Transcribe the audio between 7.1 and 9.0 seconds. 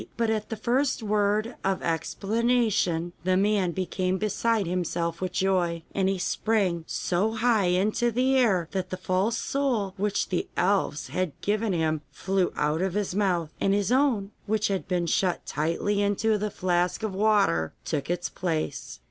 high into the air that the